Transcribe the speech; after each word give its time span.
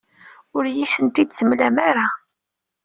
Ur 0.55 0.63
iyi-tent-id-temlam 0.67 1.75
ara. 1.89 2.07